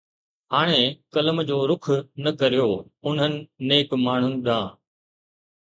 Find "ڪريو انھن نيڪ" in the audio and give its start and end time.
2.39-3.89